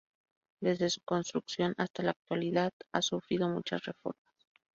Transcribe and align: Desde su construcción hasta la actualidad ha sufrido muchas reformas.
Desde 0.61 0.89
su 0.89 1.01
construcción 1.01 1.75
hasta 1.77 2.01
la 2.01 2.09
actualidad 2.19 2.71
ha 2.91 3.03
sufrido 3.03 3.47
muchas 3.49 3.83
reformas. 3.85 4.33